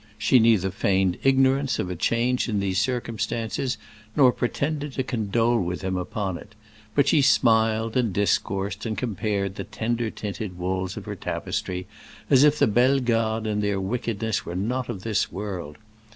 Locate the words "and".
7.95-8.11, 8.87-8.97, 13.45-13.61